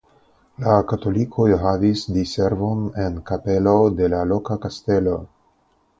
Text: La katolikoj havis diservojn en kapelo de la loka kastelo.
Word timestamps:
La 0.61 0.77
katolikoj 0.91 1.45
havis 1.65 2.05
diservojn 2.15 2.81
en 3.07 3.21
kapelo 3.33 3.77
de 4.01 4.11
la 4.15 4.23
loka 4.35 4.59
kastelo. 4.65 5.19